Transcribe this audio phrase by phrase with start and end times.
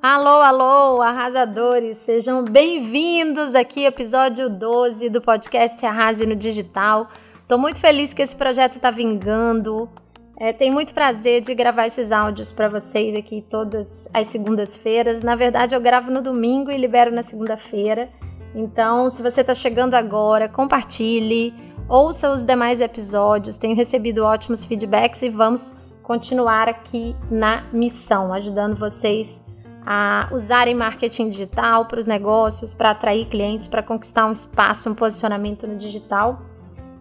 [0.00, 1.96] Alô, alô, arrasadores!
[1.96, 7.08] Sejam bem-vindos aqui, episódio 12 do podcast Arrase no Digital.
[7.48, 9.90] Tô muito feliz que esse projeto está vingando.
[10.38, 15.20] É, tenho muito prazer de gravar esses áudios para vocês aqui todas as segundas-feiras.
[15.20, 18.08] Na verdade, eu gravo no domingo e libero na segunda-feira.
[18.54, 21.52] Então, se você está chegando agora, compartilhe,
[21.88, 23.56] ouça os demais episódios.
[23.56, 29.44] Tenho recebido ótimos feedbacks e vamos continuar aqui na missão, ajudando vocês
[29.86, 34.94] a usarem marketing digital para os negócios, para atrair clientes, para conquistar um espaço, um
[34.94, 36.42] posicionamento no digital.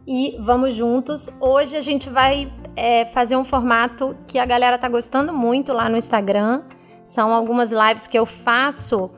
[0.07, 1.29] E vamos juntos.
[1.39, 5.89] Hoje a gente vai é, fazer um formato que a galera tá gostando muito lá
[5.89, 6.63] no Instagram.
[7.03, 9.11] São algumas lives que eu faço.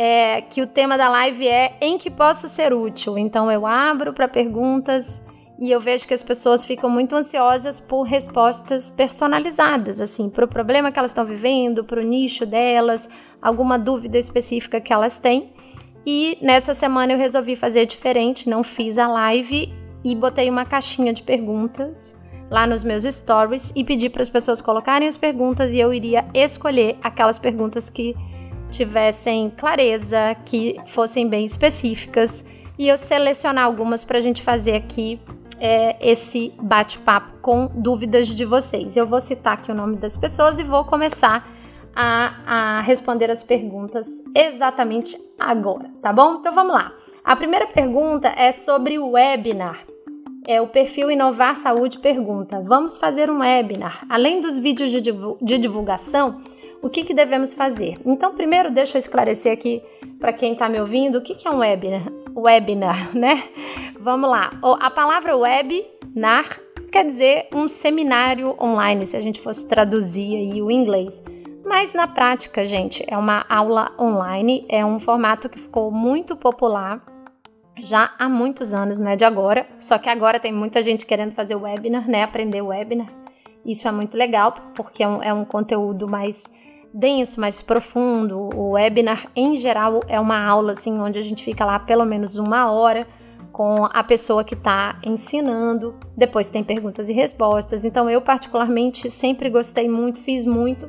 [0.00, 3.18] É, que o tema da live é em que posso ser útil.
[3.18, 5.24] Então eu abro para perguntas
[5.58, 10.48] e eu vejo que as pessoas ficam muito ansiosas por respostas personalizadas, assim, para o
[10.48, 13.08] problema que elas estão vivendo, para o nicho delas,
[13.42, 15.52] alguma dúvida específica que elas têm.
[16.06, 19.68] E nessa semana eu resolvi fazer diferente, não fiz a live
[20.04, 22.16] e botei uma caixinha de perguntas
[22.48, 26.24] lá nos meus stories e pedi para as pessoas colocarem as perguntas e eu iria
[26.32, 28.14] escolher aquelas perguntas que
[28.70, 32.44] tivessem clareza, que fossem bem específicas
[32.78, 35.20] e eu selecionar algumas para a gente fazer aqui
[35.60, 38.96] é, esse bate-papo com dúvidas de vocês.
[38.96, 41.48] Eu vou citar aqui o nome das pessoas e vou começar
[41.94, 46.36] a, a responder as perguntas exatamente agora, tá bom?
[46.36, 46.92] Então vamos lá.
[47.24, 49.84] A primeira pergunta é sobre o webinar.
[50.46, 54.06] É o perfil Inovar Saúde pergunta: Vamos fazer um webinar.
[54.08, 56.40] Além dos vídeos de divulgação,
[56.82, 57.98] o que, que devemos fazer?
[58.04, 59.82] Então, primeiro, deixa eu esclarecer aqui
[60.18, 62.06] para quem está me ouvindo o que, que é um webinar
[62.38, 63.42] webinar, né?
[63.98, 64.50] Vamos lá.
[64.80, 70.70] A palavra webinar quer dizer um seminário online, se a gente fosse traduzir aí o
[70.70, 71.22] inglês.
[71.64, 77.04] Mas na prática, gente, é uma aula online, é um formato que ficou muito popular
[77.76, 79.66] já há muitos anos, não é de agora.
[79.78, 82.22] Só que agora tem muita gente querendo fazer webinar, né?
[82.22, 83.12] Aprender webinar.
[83.64, 86.44] Isso é muito legal, porque é um, é um conteúdo mais
[86.92, 88.50] denso, mais profundo.
[88.54, 92.36] O webinar, em geral, é uma aula assim onde a gente fica lá pelo menos
[92.36, 93.06] uma hora
[93.52, 95.94] com a pessoa que está ensinando.
[96.16, 97.84] Depois tem perguntas e respostas.
[97.84, 100.88] Então, eu particularmente sempre gostei muito, fiz muito.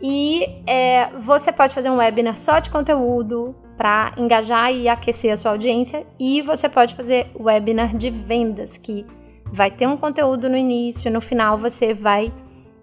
[0.00, 5.36] E é, você pode fazer um webinar só de conteúdo para engajar e aquecer a
[5.36, 9.06] sua audiência, e você pode fazer webinar de vendas que
[9.52, 12.32] vai ter um conteúdo no início, no final você vai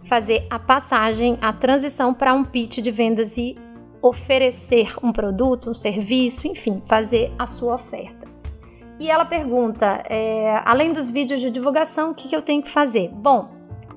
[0.03, 3.57] fazer a passagem, a transição para um pitch de vendas e
[4.01, 8.27] oferecer um produto, um serviço, enfim, fazer a sua oferta.
[8.99, 12.69] E ela pergunta: é, além dos vídeos de divulgação, o que, que eu tenho que
[12.69, 13.09] fazer?
[13.09, 13.49] Bom,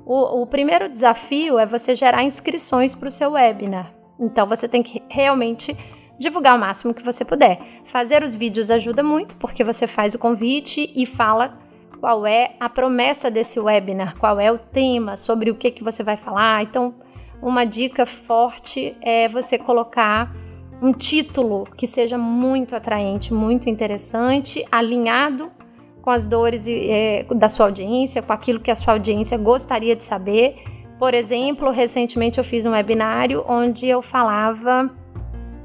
[0.05, 3.93] o, o primeiro desafio é você gerar inscrições para o seu webinar.
[4.19, 5.77] Então você tem que realmente
[6.19, 7.61] divulgar o máximo que você puder.
[7.85, 11.59] Fazer os vídeos ajuda muito, porque você faz o convite e fala
[12.03, 16.03] qual é a promessa desse webinar, qual é o tema, sobre o que, que você
[16.03, 16.61] vai falar.
[16.65, 16.93] Então,
[17.41, 20.35] uma dica forte é você colocar
[20.83, 25.49] um título que seja muito atraente, muito interessante, alinhado
[26.03, 30.03] com as dores é, da sua audiência, com aquilo que a sua audiência gostaria de
[30.03, 30.57] saber.
[30.99, 34.91] Por exemplo, recentemente eu fiz um webinário onde eu falava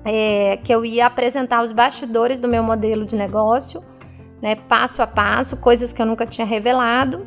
[0.05, 3.81] é, que eu ia apresentar os bastidores do meu modelo de negócio
[4.41, 7.25] né, passo a passo, coisas que eu nunca tinha revelado.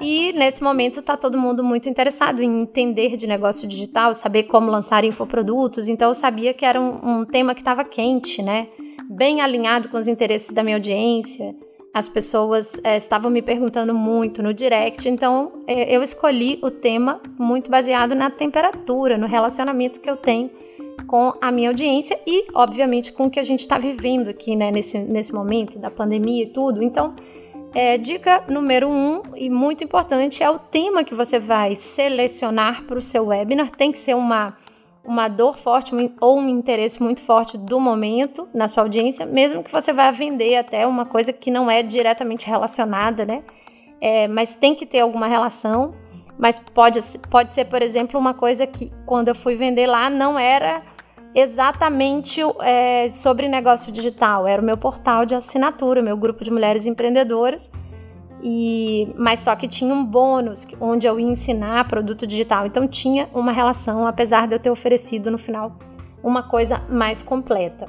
[0.00, 4.70] E nesse momento está todo mundo muito interessado em entender de negócio digital, saber como
[4.70, 5.88] lançar infoprodutos.
[5.88, 8.68] Então eu sabia que era um, um tema que estava quente, né?
[9.10, 11.54] Bem alinhado com os interesses da minha audiência.
[11.92, 17.20] As pessoas é, estavam me perguntando muito no direct, então é, eu escolhi o tema
[17.36, 20.50] muito baseado na temperatura, no relacionamento que eu tenho
[21.10, 24.70] com a minha audiência e, obviamente, com o que a gente está vivendo aqui, né,
[24.70, 26.84] nesse, nesse momento da pandemia e tudo.
[26.84, 27.16] Então,
[27.74, 32.96] é, dica número um e muito importante é o tema que você vai selecionar para
[32.96, 33.72] o seu webinar.
[33.72, 34.56] Tem que ser uma,
[35.04, 39.72] uma dor forte ou um interesse muito forte do momento na sua audiência, mesmo que
[39.72, 43.42] você vá vender até uma coisa que não é diretamente relacionada, né?
[44.00, 45.92] É, mas tem que ter alguma relação.
[46.38, 50.38] Mas pode, pode ser, por exemplo, uma coisa que quando eu fui vender lá não
[50.38, 50.82] era
[51.34, 54.46] exatamente é, sobre negócio digital.
[54.46, 57.70] Era o meu portal de assinatura, meu grupo de mulheres empreendedoras.
[58.42, 62.66] E, mas só que tinha um bônus onde eu ia ensinar produto digital.
[62.66, 65.76] Então tinha uma relação, apesar de eu ter oferecido no final
[66.22, 67.86] uma coisa mais completa.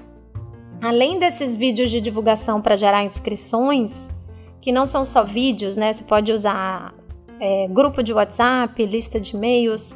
[0.81, 4.09] Além desses vídeos de divulgação para gerar inscrições,
[4.59, 5.93] que não são só vídeos, né?
[5.93, 6.93] Você pode usar
[7.39, 9.95] é, grupo de WhatsApp, lista de e-mails,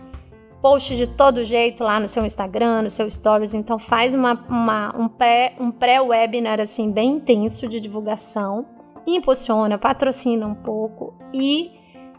[0.65, 3.53] post de todo jeito lá no seu Instagram, no seu Stories.
[3.53, 8.65] Então faz uma, uma, um pré um pré-webinar assim bem intenso de divulgação,
[9.05, 11.71] impulsiona, patrocina um pouco e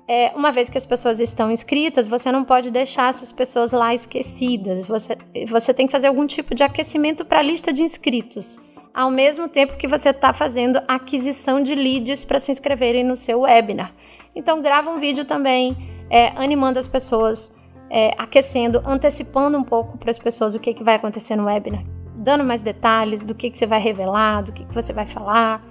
[0.07, 3.93] é, uma vez que as pessoas estão inscritas, você não pode deixar essas pessoas lá
[3.93, 4.81] esquecidas.
[4.83, 5.19] Você,
[5.49, 8.61] você tem que fazer algum tipo de aquecimento para a lista de inscritos,
[8.95, 13.41] ao mesmo tempo que você está fazendo aquisição de leads para se inscreverem no seu
[13.41, 13.93] webinar.
[14.37, 15.77] Então grava um vídeo também,
[16.09, 17.56] é, animando as pessoas
[17.91, 21.85] é, aquecendo, antecipando um pouco para as pessoas o que, que vai acontecer no webinar,
[22.17, 25.63] dando mais detalhes do que, que você vai revelar, do que, que você vai falar,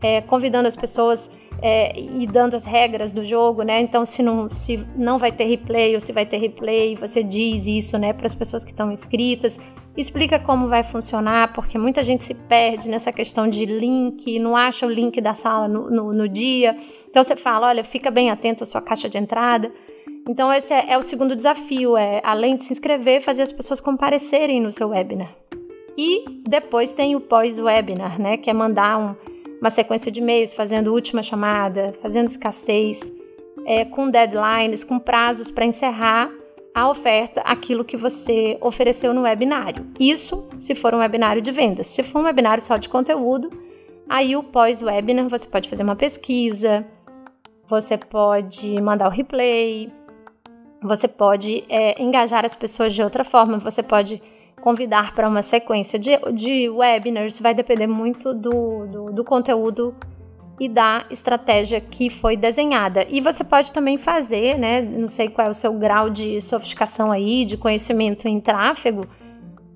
[0.00, 1.30] é, convidando as pessoas
[1.60, 3.80] é, e dando as regras do jogo, né?
[3.80, 7.66] Então, se não, se não vai ter replay ou se vai ter replay, você diz
[7.66, 9.60] isso, né, para as pessoas que estão inscritas.
[9.96, 14.86] Explica como vai funcionar, porque muita gente se perde nessa questão de link, não acha
[14.86, 16.76] o link da sala no, no, no dia.
[17.10, 19.72] Então, você fala: olha, fica bem atento à sua caixa de entrada
[20.28, 23.80] então, esse é, é o segundo desafio: é além de se inscrever, fazer as pessoas
[23.80, 25.34] comparecerem no seu webinar.
[25.96, 28.36] E depois tem o pós-webinar, né?
[28.36, 29.16] Que é mandar um,
[29.60, 33.12] uma sequência de e-mails fazendo última chamada, fazendo escassez,
[33.66, 36.30] é, com deadlines, com prazos para encerrar
[36.74, 39.84] a oferta, aquilo que você ofereceu no webinário.
[39.98, 41.88] Isso se for um webinário de vendas.
[41.88, 43.50] Se for um webinário só de conteúdo,
[44.08, 46.86] aí o pós-webinar você pode fazer uma pesquisa,
[47.66, 49.90] você pode mandar o replay,
[50.82, 54.22] você pode é, engajar as pessoas de outra forma, você pode
[54.60, 59.94] convidar para uma sequência de, de webinars, vai depender muito do, do, do conteúdo
[60.60, 63.06] e da estratégia que foi desenhada.
[63.08, 64.82] E você pode também fazer, né?
[64.82, 69.06] Não sei qual é o seu grau de sofisticação aí, de conhecimento em tráfego,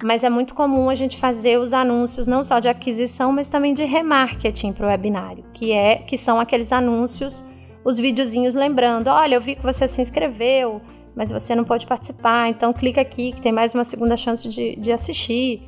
[0.02, 3.72] mas é muito comum a gente fazer os anúncios não só de aquisição, mas também
[3.72, 7.44] de remarketing para o webinário, que é que são aqueles anúncios
[7.84, 10.80] os videozinhos lembrando: olha, eu vi que você se inscreveu,
[11.14, 14.76] mas você não pode participar, então clica aqui que tem mais uma segunda chance de,
[14.76, 15.62] de assistir.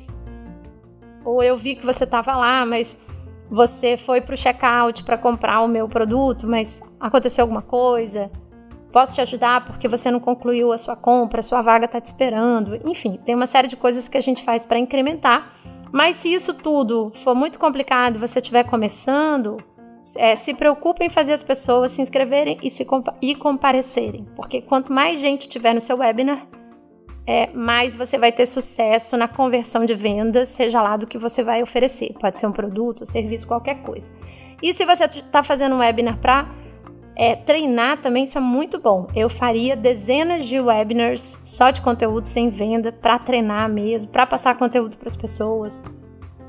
[1.23, 2.99] Ou eu vi que você estava lá, mas
[3.49, 8.31] você foi para o checkout para comprar o meu produto, mas aconteceu alguma coisa.
[8.91, 12.05] Posso te ajudar porque você não concluiu a sua compra, a sua vaga está te
[12.05, 12.79] esperando.
[12.89, 15.53] Enfim, tem uma série de coisas que a gente faz para incrementar.
[15.91, 19.57] Mas se isso tudo for muito complicado, você estiver começando,
[20.15, 24.61] é, se preocupe em fazer as pessoas se inscreverem e, se compa e comparecerem, porque
[24.61, 26.45] quanto mais gente tiver no seu webinar,
[27.27, 31.43] é, mais você vai ter sucesso na conversão de vendas, seja lá do que você
[31.43, 32.13] vai oferecer.
[32.19, 34.11] Pode ser um produto, um serviço, qualquer coisa.
[34.61, 36.47] E se você está fazendo um webinar para
[37.15, 39.07] é, treinar também, isso é muito bom.
[39.15, 44.55] Eu faria dezenas de webinars só de conteúdo sem venda para treinar mesmo, para passar
[44.57, 45.81] conteúdo para as pessoas,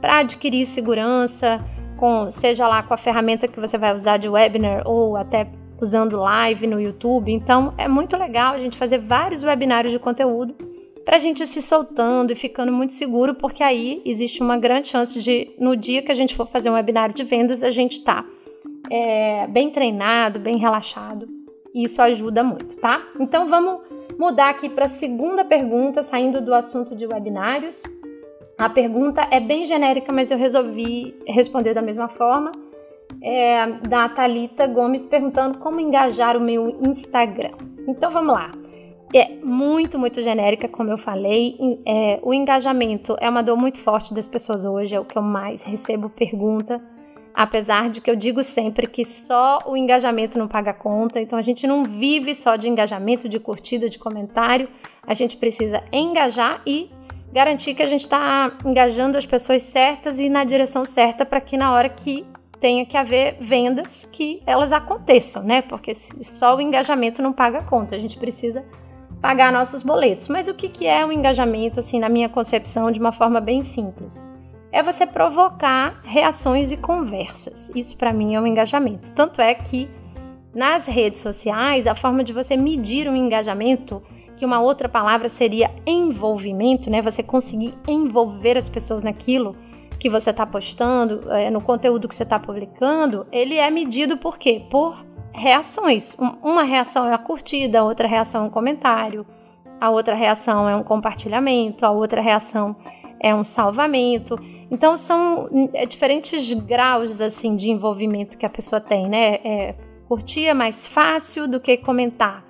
[0.01, 1.65] para adquirir segurança
[1.97, 5.49] com seja lá com a ferramenta que você vai usar de webinar ou até
[5.81, 7.33] usando live no YouTube.
[7.33, 10.55] Então é muito legal a gente fazer vários webinários de conteúdo
[11.05, 15.21] para a gente se soltando e ficando muito seguro, porque aí existe uma grande chance
[15.21, 18.25] de no dia que a gente for fazer um webinário de vendas a gente tá
[18.91, 21.29] é, bem treinado, bem relaxado.
[21.73, 23.03] E isso ajuda muito, tá?
[23.21, 23.83] Então vamos
[24.19, 27.83] mudar aqui para a segunda pergunta, saindo do assunto de webinários.
[28.59, 32.53] A pergunta é bem genérica, mas eu resolvi responder da mesma forma.
[33.23, 37.53] É da Talita Gomes perguntando como engajar o meu Instagram.
[37.87, 38.53] Então vamos lá.
[39.15, 41.57] É muito, muito genérica, como eu falei.
[41.87, 45.23] É, o engajamento é uma dor muito forte das pessoas hoje, é o que eu
[45.23, 46.83] mais recebo pergunta.
[47.35, 51.43] Apesar de que eu digo sempre que só o engajamento não paga conta, então a
[51.43, 54.69] gente não vive só de engajamento, de curtida, de comentário.
[55.07, 56.91] A gente precisa engajar e
[57.37, 61.55] garantir que a gente está engajando as pessoas certas e na direção certa para que
[61.55, 62.25] na hora que
[62.59, 65.61] tenha que haver vendas que elas aconteçam, né?
[65.61, 68.65] Porque só o engajamento não paga a conta, a gente precisa
[69.21, 70.29] pagar nossos boletos.
[70.29, 73.61] Mas o que, que é um engajamento, assim, na minha concepção, de uma forma bem
[73.61, 74.25] simples?
[74.73, 77.71] É você provocar reações e conversas.
[77.75, 79.13] Isso para mim é um engajamento.
[79.13, 79.91] Tanto é que
[80.55, 84.03] nas redes sociais, a forma de você medir um engajamento
[84.37, 87.01] que uma outra palavra seria envolvimento, né?
[87.03, 89.57] Você conseguir envolver as pessoas naquilo
[89.99, 94.39] que você está postando, é, no conteúdo que você está publicando, ele é medido por
[94.39, 94.65] quê?
[94.71, 96.17] Por reações.
[96.43, 99.27] Uma reação é a curtida, a outra reação é um comentário,
[99.81, 102.77] a outra reação é um compartilhamento, a outra reação
[103.21, 104.39] é um salvamento.
[104.71, 109.35] Então são é, diferentes graus assim de envolvimento que a pessoa tem, né?
[109.45, 109.75] É,
[110.09, 112.46] curtir é mais fácil do que comentar.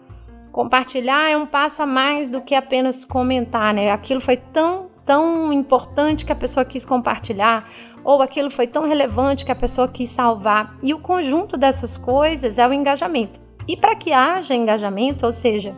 [0.57, 3.91] Compartilhar é um passo a mais do que apenas comentar, né?
[3.91, 7.71] Aquilo foi tão, tão importante que a pessoa quis compartilhar,
[8.03, 10.79] ou aquilo foi tão relevante que a pessoa quis salvar.
[10.83, 13.39] E o conjunto dessas coisas é o engajamento.
[13.69, 15.77] E para que haja engajamento, ou seja,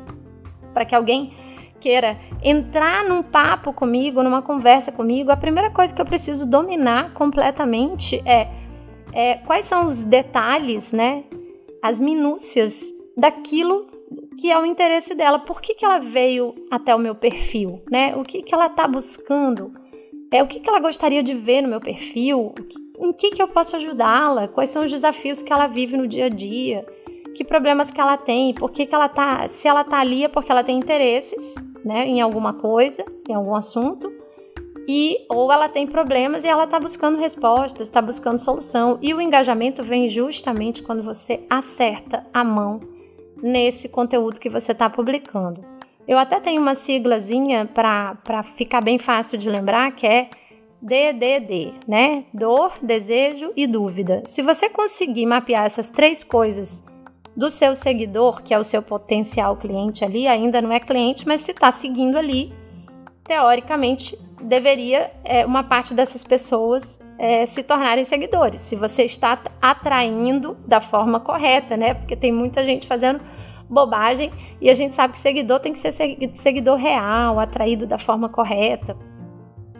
[0.72, 1.34] para que alguém
[1.80, 7.14] queira entrar num papo comigo, numa conversa comigo, a primeira coisa que eu preciso dominar
[7.14, 8.46] completamente é,
[9.12, 11.24] é quais são os detalhes, né?
[11.82, 12.84] As minúcias
[13.16, 13.97] daquilo
[14.38, 15.40] que é o interesse dela.
[15.40, 18.14] Por que, que ela veio até o meu perfil, né?
[18.16, 19.72] O que, que ela está buscando?
[20.30, 22.54] É o que, que ela gostaria de ver no meu perfil?
[22.98, 24.46] Em que, que eu posso ajudá-la?
[24.46, 26.86] Quais são os desafios que ela vive no dia a dia?
[27.34, 28.54] Que problemas que ela tem?
[28.54, 29.48] Por que, que ela tá?
[29.48, 31.54] Se ela tá ali é porque ela tem interesses,
[31.84, 32.06] né?
[32.06, 34.12] Em alguma coisa, em algum assunto.
[34.86, 38.98] E ou ela tem problemas e ela está buscando respostas, está buscando solução.
[39.02, 42.97] E o engajamento vem justamente quando você acerta a mão
[43.42, 45.64] nesse conteúdo que você está publicando.
[46.06, 50.30] Eu até tenho uma siglazinha para ficar bem fácil de lembrar, que é
[50.80, 52.24] DDD, né?
[52.32, 54.22] Dor, desejo e dúvida.
[54.24, 56.86] Se você conseguir mapear essas três coisas
[57.36, 61.42] do seu seguidor, que é o seu potencial cliente ali, ainda não é cliente, mas
[61.42, 62.52] se está seguindo ali,
[63.24, 68.60] teoricamente deveria é, uma parte dessas pessoas é, se tornarem seguidores.
[68.60, 71.94] Se você está atraindo da forma correta, né?
[71.94, 73.20] Porque tem muita gente fazendo
[73.68, 75.92] bobagem e a gente sabe que seguidor tem que ser
[76.32, 78.96] seguidor real, atraído da forma correta,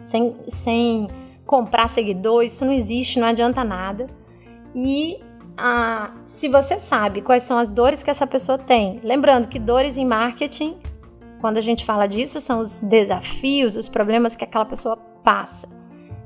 [0.01, 1.07] sem, sem
[1.45, 4.07] comprar seguidor, isso não existe, não adianta nada.
[4.75, 5.19] E
[6.25, 10.05] se você sabe quais são as dores que essa pessoa tem, lembrando que dores em
[10.05, 10.77] marketing,
[11.41, 15.78] quando a gente fala disso, são os desafios, os problemas que aquela pessoa passa.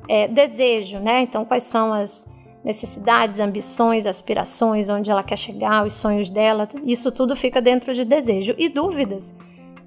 [0.08, 1.22] É, desejo, né?
[1.22, 2.32] Então, quais são as
[2.64, 8.06] necessidades, ambições, aspirações, onde ela quer chegar, os sonhos dela, isso tudo fica dentro de
[8.06, 8.56] desejo.
[8.58, 9.36] E dúvidas.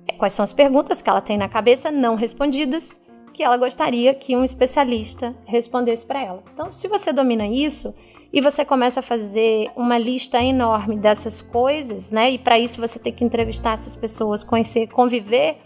[0.07, 4.15] É, quais são as perguntas que ela tem na cabeça não respondidas que ela gostaria
[4.15, 6.43] que um especialista respondesse para ela.
[6.55, 7.95] Então, se você domina isso
[8.33, 12.31] e você começa a fazer uma lista enorme dessas coisas, né?
[12.31, 15.59] E para isso você tem que entrevistar essas pessoas, conhecer, conviver,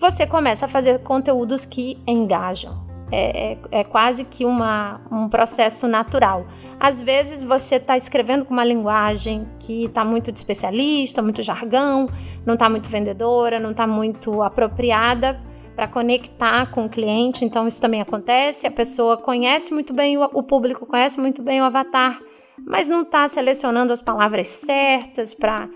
[0.00, 5.86] você começa a fazer conteúdos que engajam é, é, é quase que uma, um processo
[5.86, 6.46] natural.
[6.78, 12.08] Às vezes você está escrevendo com uma linguagem que está muito de especialista, muito jargão,
[12.44, 15.40] não está muito vendedora, não está muito apropriada
[15.74, 18.66] para conectar com o cliente, então isso também acontece.
[18.66, 22.20] A pessoa conhece muito bem o, o público, conhece muito bem o avatar,
[22.64, 25.68] mas não está selecionando as palavras certas para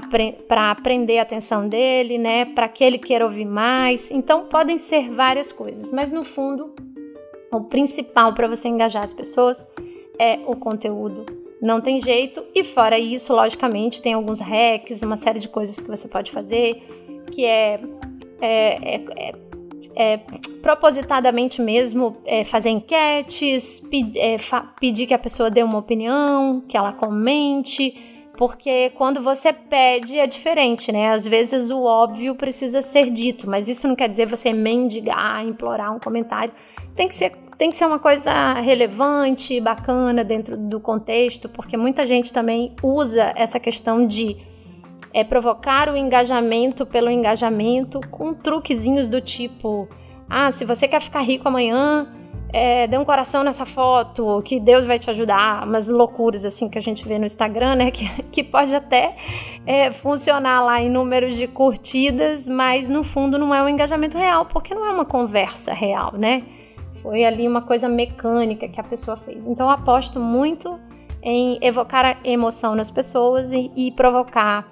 [0.00, 2.44] para aprender a atenção dele, né?
[2.44, 4.10] Para que ele queira ouvir mais.
[4.10, 6.74] Então podem ser várias coisas, mas no fundo,
[7.52, 9.64] o principal para você engajar as pessoas
[10.18, 11.24] é o conteúdo.
[11.60, 15.88] Não tem jeito, e fora isso, logicamente, tem alguns hacks, uma série de coisas que
[15.88, 16.82] você pode fazer,
[17.30, 17.80] que é,
[18.40, 19.34] é, é, é,
[19.96, 20.20] é
[20.60, 23.82] propositadamente mesmo é, fazer enquetes,
[24.16, 24.36] é,
[24.78, 30.26] pedir que a pessoa dê uma opinião, que ela comente porque quando você pede é
[30.26, 31.12] diferente, né?
[31.12, 35.94] Às vezes o óbvio precisa ser dito, mas isso não quer dizer você mendigar, implorar
[35.94, 36.52] um comentário.
[36.96, 42.04] Tem que ser, tem que ser uma coisa relevante, bacana dentro do contexto, porque muita
[42.04, 44.36] gente também usa essa questão de
[45.12, 49.88] é, provocar o engajamento pelo engajamento com truquezinhos do tipo:
[50.28, 52.08] ah, se você quer ficar rico amanhã,
[52.56, 56.78] é, dê um coração nessa foto, que Deus vai te ajudar, umas loucuras assim que
[56.78, 57.90] a gente vê no Instagram, né?
[57.94, 59.16] Que, que pode até
[59.66, 64.46] é, funcionar lá em números de curtidas, mas no fundo não é um engajamento real,
[64.46, 66.44] porque não é uma conversa real, né?
[67.02, 69.48] Foi ali uma coisa mecânica que a pessoa fez.
[69.48, 70.78] Então eu aposto muito
[71.24, 74.64] em evocar a emoção nas pessoas e, e provocar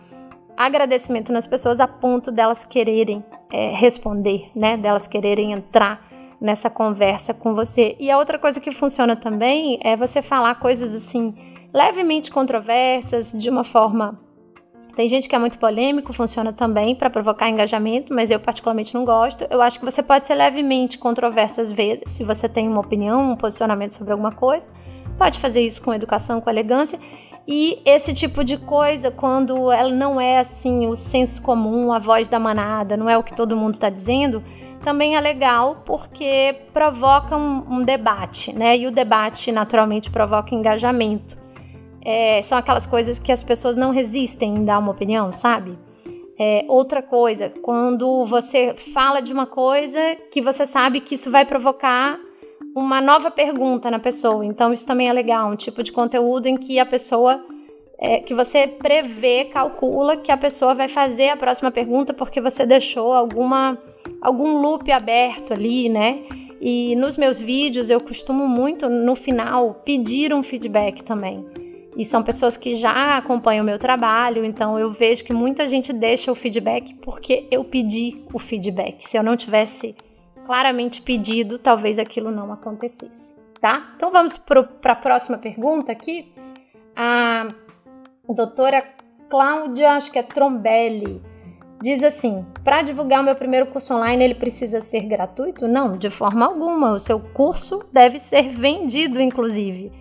[0.56, 4.76] agradecimento nas pessoas a ponto delas quererem é, responder, né?
[4.76, 6.11] Delas quererem entrar
[6.42, 7.96] nessa conversa com você.
[7.98, 11.34] E a outra coisa que funciona também é você falar coisas assim
[11.72, 14.18] levemente controversas de uma forma
[14.94, 19.06] tem gente que é muito polêmico, funciona também para provocar engajamento, mas eu particularmente não
[19.06, 19.46] gosto.
[19.48, 23.32] Eu acho que você pode ser levemente controverso às vezes, se você tem uma opinião,
[23.32, 24.66] um posicionamento sobre alguma coisa.
[25.16, 26.98] Pode fazer isso com educação, com elegância.
[27.48, 32.28] E esse tipo de coisa, quando ela não é assim o senso comum, a voz
[32.28, 34.42] da manada, não é o que todo mundo está dizendo,
[34.82, 38.76] também é legal porque provoca um, um, debate, né?
[38.76, 41.36] E o debate naturalmente provoca engajamento.
[42.04, 45.78] É, são aquelas coisas que as pessoas não resistem em dar uma opinião, sabe?
[46.38, 51.44] É, outra coisa, quando você fala de uma coisa que você sabe que isso vai
[51.46, 52.18] provocar
[52.74, 54.44] uma nova pergunta na pessoa.
[54.44, 57.44] Então, isso também é legal, um tipo de conteúdo em que a pessoa.
[58.04, 62.66] É, que você prevê, calcula que a pessoa vai fazer a próxima pergunta porque você
[62.66, 63.78] deixou alguma
[64.22, 66.20] algum loop aberto ali, né?
[66.60, 71.44] E nos meus vídeos eu costumo muito, no final, pedir um feedback também.
[71.96, 75.92] e são pessoas que já acompanham o meu trabalho, então eu vejo que muita gente
[75.92, 79.02] deixa o feedback porque eu pedi o feedback.
[79.06, 79.94] Se eu não tivesse
[80.46, 83.92] claramente pedido, talvez aquilo não acontecesse, tá?
[83.96, 86.32] Então vamos para a próxima pergunta aqui.
[86.96, 87.48] A
[88.28, 88.82] doutora
[89.28, 91.20] Cláudia, acho que é Trombelli,
[91.82, 95.68] diz assim: para divulgar o meu primeiro curso online, ele precisa ser gratuito?
[95.68, 96.92] Não, de forma alguma.
[96.92, 99.92] O seu curso deve ser vendido, inclusive.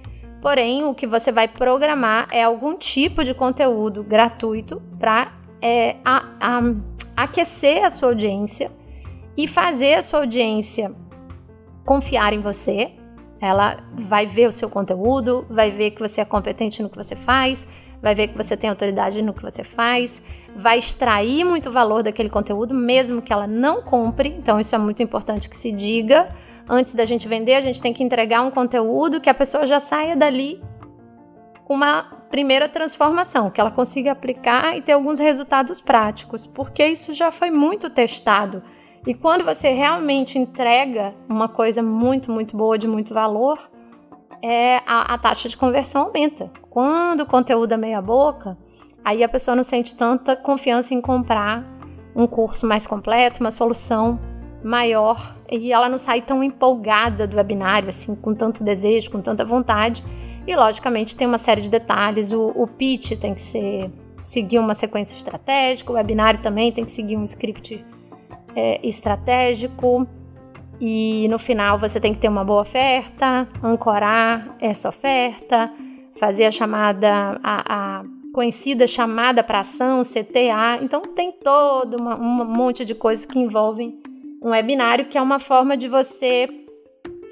[0.42, 5.98] Porém, o que você vai programar é algum tipo de conteúdo gratuito para é,
[7.16, 8.72] aquecer a sua audiência
[9.38, 10.92] e fazer a sua audiência
[11.86, 12.92] confiar em você.
[13.40, 17.16] Ela vai ver o seu conteúdo, vai ver que você é competente no que você
[17.16, 17.68] faz,
[18.02, 20.22] vai ver que você tem autoridade no que você faz,
[20.56, 24.30] vai extrair muito valor daquele conteúdo, mesmo que ela não compre.
[24.30, 26.30] Então, isso é muito importante que se diga
[26.68, 29.80] antes da gente vender, a gente tem que entregar um conteúdo que a pessoa já
[29.80, 30.62] saia dali
[31.66, 37.14] com uma primeira transformação, que ela consiga aplicar e ter alguns resultados práticos, porque isso
[37.14, 38.64] já foi muito testado.
[39.06, 43.60] E quando você realmente entrega uma coisa muito, muito boa, de muito valor,
[44.44, 46.52] é a, a taxa de conversão aumenta.
[46.70, 48.58] Quando o conteúdo é meia boca,
[49.04, 51.64] aí a pessoa não sente tanta confiança em comprar
[52.16, 54.20] um curso mais completo, uma solução
[54.64, 59.44] maior e ela não sai tão empolgada do webinário, assim, com tanto desejo, com tanta
[59.44, 60.04] vontade.
[60.46, 62.32] E logicamente tem uma série de detalhes.
[62.32, 63.92] O, o pitch tem que ser
[64.24, 67.84] seguir uma sequência estratégica, o webinário também tem que seguir um script
[68.56, 70.08] é, estratégico.
[70.82, 75.72] E no final você tem que ter uma boa oferta, ancorar essa oferta,
[76.20, 80.80] fazer a chamada, a, a conhecida chamada para ação, CTA.
[80.82, 84.00] Então tem todo uma, um monte de coisas que envolvem
[84.42, 86.50] um webinário, que é uma forma de você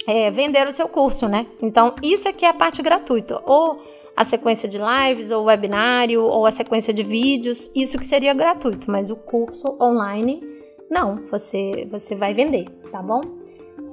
[0.06, 1.48] é, vender o seu curso, né?
[1.60, 3.42] Então, isso aqui é a parte gratuita.
[3.46, 3.82] Ou
[4.16, 8.92] a sequência de lives, ou webinário, ou a sequência de vídeos, isso que seria gratuito,
[8.92, 10.42] mas o curso online,
[10.90, 13.39] não, você, você vai vender, tá bom?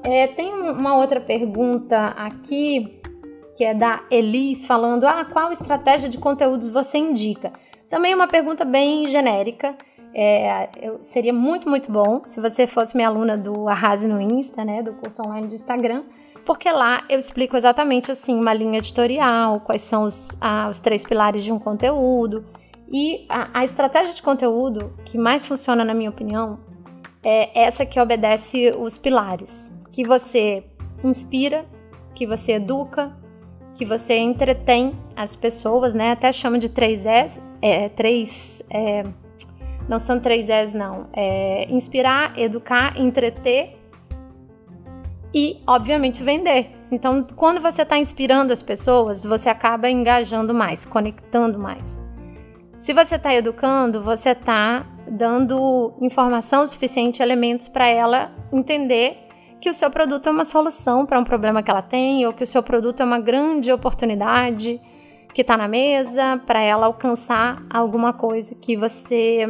[0.03, 3.01] É, tem uma outra pergunta aqui,
[3.57, 7.53] que é da Elis, falando: ah, qual estratégia de conteúdos você indica?
[7.89, 9.75] Também uma pergunta bem genérica.
[10.15, 14.65] É, eu, seria muito, muito bom se você fosse minha aluna do Arrase no Insta,
[14.65, 16.05] né, do curso online do Instagram,
[16.47, 21.05] porque lá eu explico exatamente assim uma linha editorial, quais são os, ah, os três
[21.05, 22.47] pilares de um conteúdo.
[22.91, 26.61] E a, a estratégia de conteúdo que mais funciona, na minha opinião,
[27.23, 29.71] é essa que obedece os pilares.
[29.97, 30.63] Que você
[31.03, 31.65] inspira,
[32.15, 33.17] que você educa,
[33.75, 36.11] que você entretém as pessoas, né?
[36.11, 39.05] Até chama de três S, é, três é,
[39.89, 41.07] não são três S, não.
[41.15, 43.79] É inspirar, educar, entreter
[45.33, 46.73] e, obviamente, vender.
[46.93, 52.05] Então, quando você está inspirando as pessoas, você acaba engajando mais, conectando mais.
[52.77, 59.26] Se você está educando, você está dando informação suficiente, elementos para ela entender
[59.61, 62.45] que o seu produto é uma solução para um problema que ela tem, ou que
[62.45, 64.81] o seu produto é uma grande oportunidade
[65.33, 69.47] que está na mesa para ela alcançar alguma coisa que você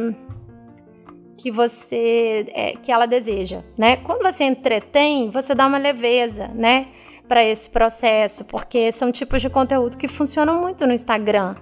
[1.37, 3.97] que você é, que ela deseja, né?
[3.97, 6.87] Quando você entretém, você dá uma leveza, né,
[7.27, 11.55] para esse processo, porque são tipos de conteúdo que funcionam muito no Instagram.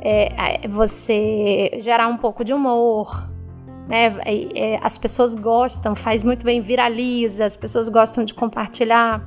[0.00, 3.28] É, é você gerar um pouco de humor,
[3.88, 4.16] né?
[4.24, 9.26] É, as pessoas gostam, faz muito bem, viraliza, as pessoas gostam de compartilhar.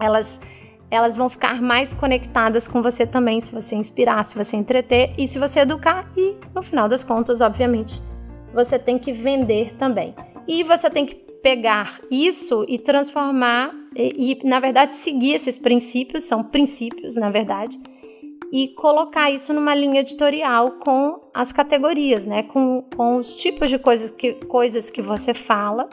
[0.00, 0.40] Elas
[0.90, 5.28] elas vão ficar mais conectadas com você também, se você inspirar, se você entreter e
[5.28, 6.10] se você educar.
[6.16, 8.00] E no final das contas, obviamente,
[8.54, 10.14] você tem que vender também.
[10.46, 16.24] E você tem que pegar isso e transformar e, e, na verdade seguir esses princípios,
[16.24, 17.78] são princípios, na verdade,
[18.52, 22.42] e colocar isso numa linha editorial com as categorias, né?
[22.44, 25.88] Com, com os tipos de coisas que, coisas que você fala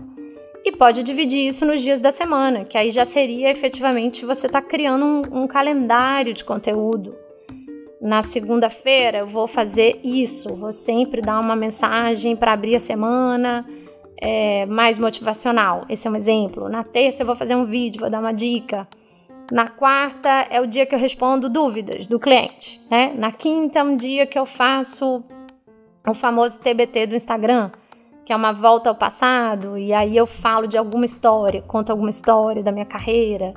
[0.64, 4.62] e pode dividir isso nos dias da semana, que aí já seria efetivamente você tá
[4.62, 7.16] criando um, um calendário de conteúdo
[8.06, 13.66] na segunda-feira eu vou fazer isso, vou sempre dar uma mensagem para abrir a semana
[14.22, 15.86] é, mais motivacional.
[15.90, 16.70] Esse é um exemplo.
[16.70, 18.88] Na terça eu vou fazer um vídeo, vou dar uma dica.
[19.52, 22.82] Na quarta é o dia que eu respondo dúvidas do cliente.
[22.90, 23.14] Né?
[23.16, 25.24] Na quinta é um dia que eu faço
[26.08, 27.72] o famoso TBT do Instagram,
[28.26, 32.10] que é uma volta ao passado, e aí eu falo de alguma história, conto alguma
[32.10, 33.54] história da minha carreira,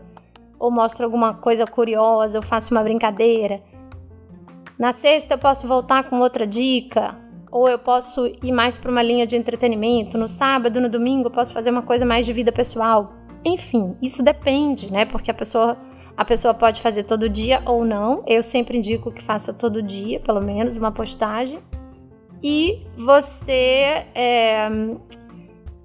[0.58, 3.62] ou mostro alguma coisa curiosa, eu faço uma brincadeira.
[4.78, 7.16] Na sexta eu posso voltar com outra dica,
[7.50, 10.18] ou eu posso ir mais para uma linha de entretenimento.
[10.18, 13.12] No sábado, no domingo, eu posso fazer uma coisa mais de vida pessoal.
[13.44, 15.04] Enfim, isso depende, né?
[15.04, 15.76] Porque a pessoa
[16.16, 18.24] A pessoa pode fazer todo dia ou não.
[18.26, 21.60] Eu sempre indico que faça todo dia, pelo menos uma postagem.
[22.42, 24.04] E você.
[24.14, 24.68] É...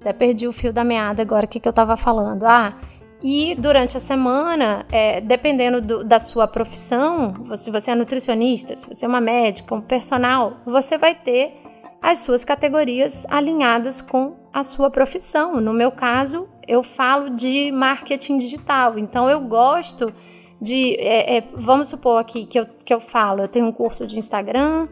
[0.00, 2.44] Até perdi o fio da meada agora, o que, que eu estava falando.
[2.44, 2.76] Ah,
[3.22, 8.86] e durante a semana, é, dependendo do, da sua profissão, se você é nutricionista, se
[8.86, 11.54] você é uma médica, um personal, você vai ter
[12.02, 15.60] as suas categorias alinhadas com a sua profissão.
[15.60, 20.14] No meu caso, eu falo de marketing digital, então eu gosto
[20.62, 20.94] de.
[21.00, 24.16] É, é, vamos supor aqui que eu, que eu falo, eu tenho um curso de
[24.16, 24.86] Instagram,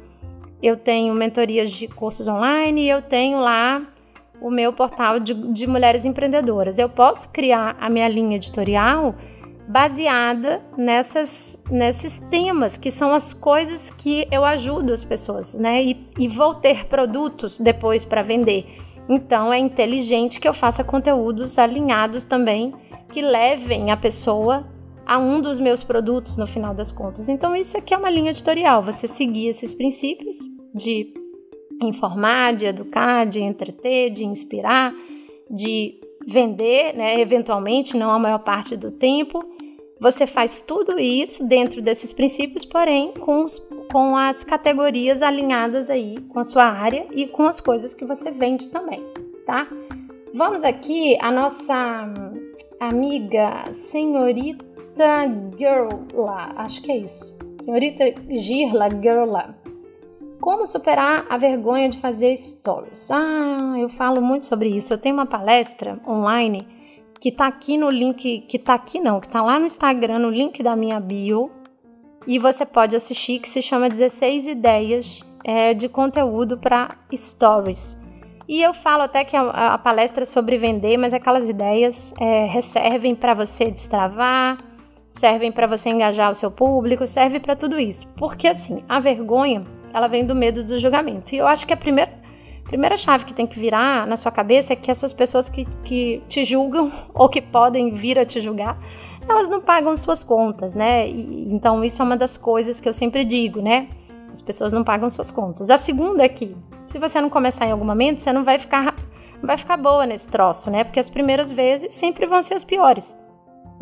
[0.60, 3.86] eu tenho mentorias de cursos online, eu tenho lá
[4.40, 6.76] o meu portal de, de mulheres empreendedoras.
[6.76, 9.14] Eu posso criar a minha linha editorial
[9.68, 15.84] baseada nessas, nesses temas, que são as coisas que eu ajudo as pessoas, né?
[15.84, 18.81] E, e vou ter produtos depois para vender.
[19.08, 22.72] Então é inteligente que eu faça conteúdos alinhados também
[23.12, 24.66] que levem a pessoa
[25.04, 27.28] a um dos meus produtos no final das contas.
[27.28, 30.36] Então isso aqui é uma linha editorial, você seguir esses princípios
[30.74, 31.12] de
[31.82, 34.94] informar, de educar, de entreter, de inspirar,
[35.50, 39.40] de vender, né, eventualmente, não a maior parte do tempo.
[40.02, 46.18] Você faz tudo isso dentro desses princípios, porém com, os, com as categorias alinhadas aí
[46.28, 49.00] com a sua área e com as coisas que você vende também,
[49.46, 49.68] tá?
[50.34, 52.12] Vamos aqui a nossa
[52.80, 54.64] amiga senhorita
[55.56, 57.32] Girla, acho que é isso.
[57.60, 59.54] Senhorita Girla Girla
[60.40, 63.08] como superar a vergonha de fazer stories?
[63.12, 64.92] Ah, eu falo muito sobre isso.
[64.92, 66.66] Eu tenho uma palestra online
[67.22, 70.28] que tá aqui no link, que tá aqui não, que tá lá no Instagram, no
[70.28, 71.52] link da minha bio.
[72.26, 78.02] E você pode assistir, que se chama 16 ideias é, de conteúdo para stories.
[78.48, 82.60] E eu falo até que a, a, palestra é sobre vender, mas aquelas ideias é,
[82.60, 84.58] servem para você destravar,
[85.08, 88.04] servem para você engajar o seu público, serve para tudo isso.
[88.16, 91.36] Porque assim, a vergonha ela vem do medo do julgamento.
[91.36, 92.10] E eu acho que a primeira,
[92.72, 96.22] primeira chave que tem que virar na sua cabeça é que essas pessoas que, que
[96.26, 98.78] te julgam ou que podem vir a te julgar,
[99.28, 101.06] elas não pagam suas contas, né?
[101.06, 103.88] E, então isso é uma das coisas que eu sempre digo, né?
[104.30, 105.68] As pessoas não pagam suas contas.
[105.68, 106.56] A segunda é que,
[106.86, 108.94] se você não começar em algum momento, você não vai ficar,
[109.34, 110.82] não vai ficar boa nesse troço, né?
[110.82, 113.14] Porque as primeiras vezes sempre vão ser as piores.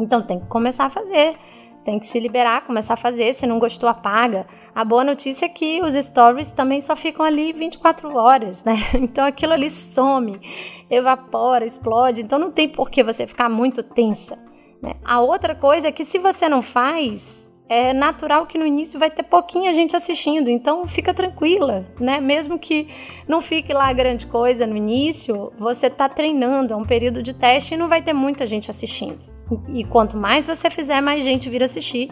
[0.00, 1.36] Então tem que começar a fazer,
[1.84, 3.32] tem que se liberar, começar a fazer.
[3.32, 4.46] Se não gostou, apaga.
[4.74, 8.74] A boa notícia é que os stories também só ficam ali 24 horas, né?
[8.94, 10.40] Então aquilo ali some,
[10.90, 12.20] evapora, explode.
[12.20, 14.38] Então não tem por que você ficar muito tensa.
[14.82, 14.94] Né?
[15.04, 19.10] A outra coisa é que se você não faz, é natural que no início vai
[19.10, 22.18] ter pouquinha gente assistindo, então fica tranquila, né?
[22.20, 22.88] Mesmo que
[23.28, 27.74] não fique lá grande coisa no início, você está treinando, é um período de teste
[27.74, 29.29] e não vai ter muita gente assistindo.
[29.68, 32.08] E quanto mais você fizer, mais gente vir assistir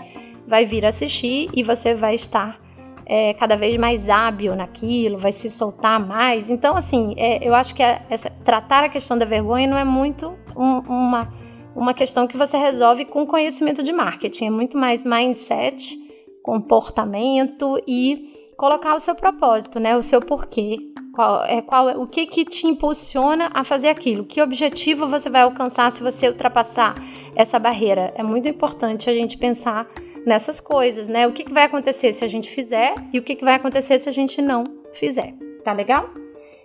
[0.48, 2.58] vai vir assistir e você vai estar
[3.04, 6.48] é, cada vez mais hábil naquilo, vai se soltar mais.
[6.48, 9.84] Então, assim, é, eu acho que é, essa, tratar a questão da vergonha não é
[9.84, 11.32] muito um, uma,
[11.76, 15.96] uma questão que você resolve com conhecimento de marketing, é muito mais mindset,
[16.42, 19.96] comportamento e colocar o seu propósito, né?
[19.96, 20.78] O seu porquê.
[21.18, 24.24] Qual é, qual o que, que te impulsiona a fazer aquilo?
[24.24, 26.94] Que objetivo você vai alcançar se você ultrapassar
[27.34, 28.14] essa barreira?
[28.14, 29.90] É muito importante a gente pensar
[30.24, 31.26] nessas coisas, né?
[31.26, 33.98] O que, que vai acontecer se a gente fizer e o que, que vai acontecer
[33.98, 35.34] se a gente não fizer.
[35.64, 36.08] Tá legal?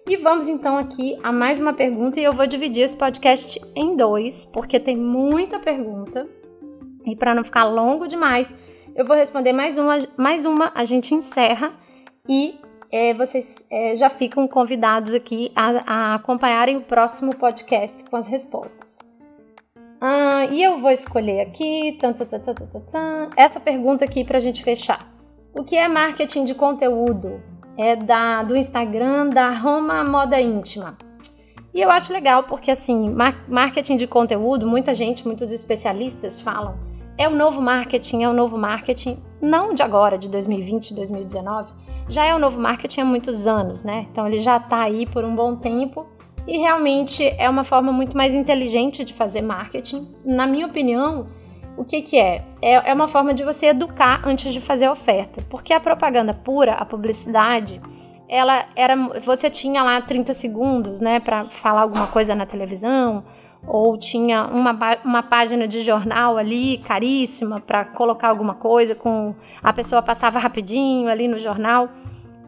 [0.08, 3.96] E vamos então aqui a mais uma pergunta e eu vou dividir esse podcast em
[3.96, 6.30] dois, porque tem muita pergunta.
[7.08, 8.54] E para não ficar longo demais,
[8.96, 11.74] eu vou responder mais uma, mais uma a gente encerra
[12.30, 12.60] e
[12.94, 18.28] é, vocês é, já ficam convidados aqui a, a acompanharem o próximo podcast com as
[18.28, 19.00] respostas.
[20.00, 21.98] Ah, e eu vou escolher aqui
[23.36, 25.12] essa pergunta aqui para a gente fechar.
[25.56, 27.42] O que é marketing de conteúdo?
[27.76, 30.96] É da, do Instagram da Roma Moda Íntima.
[31.74, 33.10] E eu acho legal porque, assim,
[33.48, 36.78] marketing de conteúdo, muita gente, muitos especialistas falam,
[37.18, 41.74] é o novo marketing, é o novo marketing, não de agora, de 2020, 2019,
[42.08, 44.08] já é o novo marketing há muitos anos, né?
[44.12, 46.06] Então ele já está aí por um bom tempo
[46.48, 50.14] e realmente é uma forma muito mais inteligente de fazer marketing.
[50.26, 51.28] Na minha opinião,
[51.78, 52.44] o que, que é?
[52.62, 52.92] é?
[52.92, 55.42] É uma forma de você educar antes de fazer a oferta.
[55.50, 57.82] Porque a propaganda pura, a publicidade,
[58.28, 58.96] ela era.
[59.20, 63.24] Você tinha lá 30 segundos, né, para falar alguma coisa na televisão,
[63.66, 69.72] ou tinha uma, uma página de jornal ali caríssima para colocar alguma coisa com a
[69.72, 71.90] pessoa passava rapidinho ali no jornal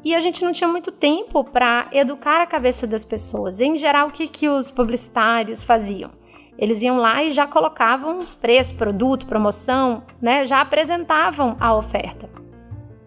[0.03, 3.59] e a gente não tinha muito tempo para educar a cabeça das pessoas.
[3.59, 6.11] Em geral, o que, que os publicitários faziam?
[6.59, 10.45] Eles iam lá e já colocavam preço, produto, promoção, né?
[10.45, 12.29] Já apresentavam a oferta.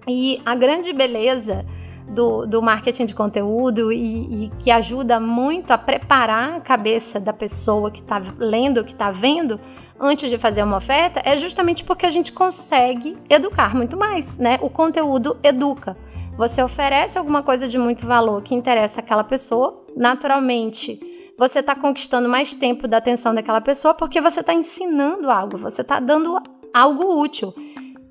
[0.09, 1.65] E a grande beleza
[2.09, 7.33] do, do marketing de conteúdo e, e, que ajuda muito a preparar a cabeça da
[7.33, 9.61] pessoa que está lendo, que está vendo,
[10.01, 14.59] antes de fazer uma oferta, é justamente porque a gente consegue educar muito mais, né?
[14.63, 15.97] O conteúdo educa.
[16.37, 21.01] Você oferece alguma coisa de muito valor que interessa aquela pessoa, naturalmente
[21.39, 25.83] você está conquistando mais tempo da atenção daquela pessoa porque você está ensinando algo, você
[25.83, 26.37] está dando
[26.75, 27.55] algo útil.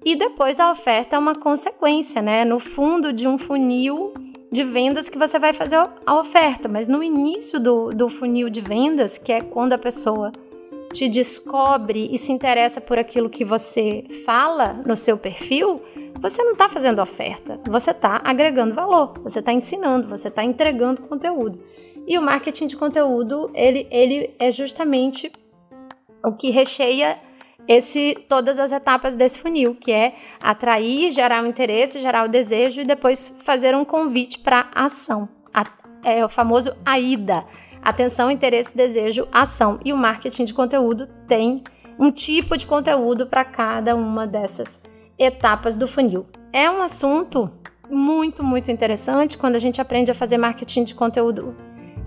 [0.07, 2.45] E depois a oferta é uma consequência, né?
[2.45, 4.13] No fundo de um funil
[4.49, 8.61] de vendas que você vai fazer a oferta, mas no início do, do funil de
[8.61, 10.31] vendas, que é quando a pessoa
[10.93, 15.81] te descobre e se interessa por aquilo que você fala no seu perfil,
[16.21, 21.01] você não está fazendo oferta, você está agregando valor, você está ensinando, você está entregando
[21.01, 21.61] conteúdo.
[22.07, 25.29] E o marketing de conteúdo, ele, ele é justamente
[26.23, 27.26] o que recheia
[27.67, 32.81] esse todas as etapas desse funil, que é atrair, gerar o interesse, gerar o desejo
[32.81, 35.27] e depois fazer um convite para ação.
[35.53, 35.63] A,
[36.03, 37.45] é o famoso AIDA.
[37.81, 39.79] Atenção, interesse, desejo, ação.
[39.83, 41.63] E o marketing de conteúdo tem
[41.99, 44.81] um tipo de conteúdo para cada uma dessas
[45.17, 46.25] etapas do funil.
[46.53, 47.51] É um assunto
[47.89, 51.55] muito, muito interessante quando a gente aprende a fazer marketing de conteúdo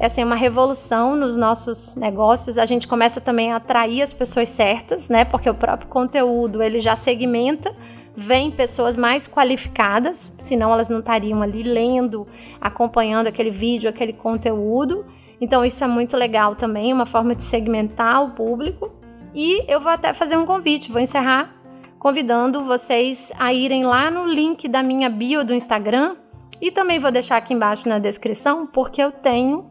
[0.00, 2.56] é assim, uma revolução nos nossos negócios.
[2.56, 5.26] A gente começa também a atrair as pessoas certas, né?
[5.26, 7.70] Porque o próprio conteúdo ele já segmenta,
[8.16, 12.26] vem pessoas mais qualificadas, senão elas não estariam ali lendo,
[12.58, 15.04] acompanhando aquele vídeo, aquele conteúdo.
[15.38, 18.90] Então isso é muito legal também, uma forma de segmentar o público.
[19.34, 21.60] E eu vou até fazer um convite, vou encerrar
[21.98, 26.16] convidando vocês a irem lá no link da minha bio do Instagram
[26.58, 29.69] e também vou deixar aqui embaixo na descrição, porque eu tenho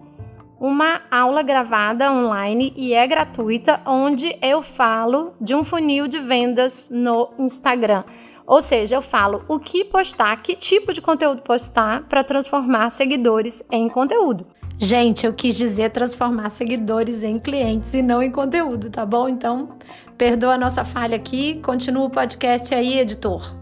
[0.60, 6.90] uma aula gravada online e é gratuita, onde eu falo de um funil de vendas
[6.92, 8.04] no Instagram.
[8.46, 13.64] Ou seja, eu falo o que postar, que tipo de conteúdo postar para transformar seguidores
[13.72, 14.46] em conteúdo.
[14.78, 19.30] Gente, eu quis dizer transformar seguidores em clientes e não em conteúdo, tá bom?
[19.30, 19.78] Então,
[20.18, 23.56] perdoa a nossa falha aqui, continua o podcast aí, editor.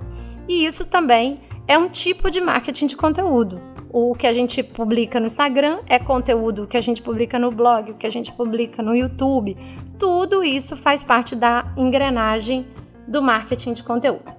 [0.48, 5.20] E isso também é um tipo de marketing de conteúdo o que a gente publica
[5.20, 8.84] no Instagram é conteúdo que a gente publica no blog, o que a gente publica
[8.84, 9.58] no YouTube.
[9.98, 12.68] Tudo isso faz parte da engrenagem
[13.08, 14.38] do marketing de conteúdo.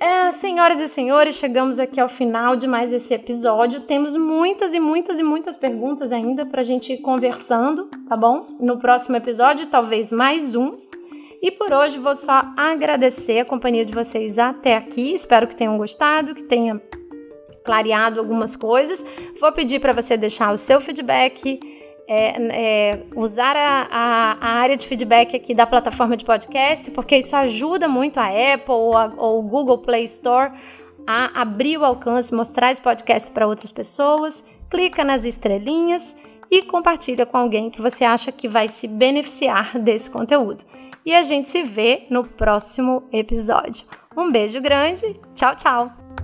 [0.00, 3.82] É, senhoras e senhores, chegamos aqui ao final de mais esse episódio.
[3.82, 8.48] Temos muitas e muitas e muitas perguntas ainda para a gente ir conversando, tá bom?
[8.58, 10.76] No próximo episódio, talvez mais um.
[11.42, 15.12] E por hoje vou só agradecer a companhia de vocês até aqui.
[15.12, 16.80] Espero que tenham gostado, que tenha
[17.64, 19.04] clareado algumas coisas.
[19.40, 21.58] Vou pedir para você deixar o seu feedback,
[22.06, 27.16] é, é, usar a, a, a, área de feedback aqui da plataforma de podcast, porque
[27.16, 30.52] isso ajuda muito a Apple ou, a, ou o Google Play Store
[31.06, 34.44] a abrir o alcance, mostrar esse podcast para outras pessoas.
[34.70, 36.16] Clica nas estrelinhas
[36.50, 40.64] e compartilha com alguém que você acha que vai se beneficiar desse conteúdo.
[41.04, 43.86] E a gente se vê no próximo episódio.
[44.16, 46.23] Um beijo grande, tchau, tchau!